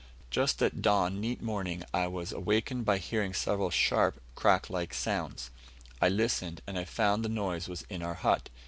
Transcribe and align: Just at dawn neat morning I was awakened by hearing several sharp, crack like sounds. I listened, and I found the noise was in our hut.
Just 0.31 0.63
at 0.63 0.81
dawn 0.81 1.19
neat 1.21 1.43
morning 1.43 1.83
I 1.93 2.07
was 2.07 2.31
awakened 2.31 2.85
by 2.85 2.97
hearing 2.97 3.35
several 3.35 3.69
sharp, 3.69 4.19
crack 4.33 4.67
like 4.67 4.95
sounds. 4.95 5.51
I 6.01 6.09
listened, 6.09 6.59
and 6.65 6.79
I 6.79 6.85
found 6.85 7.23
the 7.23 7.29
noise 7.29 7.67
was 7.67 7.83
in 7.83 8.01
our 8.01 8.15
hut. 8.15 8.49